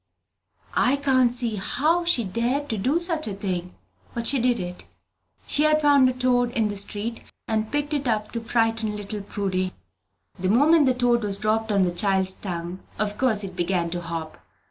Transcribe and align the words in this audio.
I 0.73 0.95
can't 0.95 1.31
see 1.31 1.57
how 1.57 2.05
she 2.05 2.23
dared 2.23 2.69
do 2.69 2.99
such 2.99 3.27
a 3.27 3.35
thing; 3.35 3.75
but 4.15 4.25
she 4.25 4.39
did 4.39 4.59
it. 4.59 4.85
She 5.45 5.61
had 5.61 5.79
found 5.79 6.07
the 6.07 6.13
toad 6.13 6.49
in 6.53 6.69
the 6.69 6.75
street, 6.75 7.23
and 7.47 7.71
picked 7.71 7.93
it 7.93 8.07
up 8.07 8.31
to 8.31 8.41
frighten 8.41 8.95
little 8.97 9.21
Prudy. 9.21 9.73
The 10.39 10.49
moment 10.49 10.87
the 10.87 10.95
toad 10.95 11.21
was 11.21 11.37
dropped 11.37 11.71
on 11.71 11.83
the 11.83 11.91
child's 11.91 12.33
tongue 12.33 12.79
of 12.97 13.19
course 13.19 13.43
it 13.43 13.55
began 13.55 13.91
to 13.91 14.01
hop. 14.01 14.43